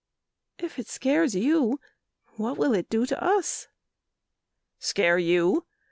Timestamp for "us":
3.23-3.67